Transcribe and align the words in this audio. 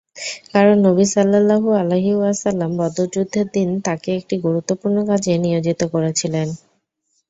কারণ 0.53 0.75
নবী 0.87 1.05
সাল্লাল্লাহু 1.07 1.69
আলাইহি 1.81 2.13
ওয়াসাল্লাম 2.15 2.71
বদর 2.79 3.07
যুদ্ধের 3.13 3.47
দিন 3.55 3.69
তাঁকে 3.85 4.09
একটি 4.19 4.35
গুরুত্বপূর্ণ 4.45 4.97
কাজে 5.09 5.33
নিয়োজিত 5.45 5.81
করেছিলেন। 5.93 6.47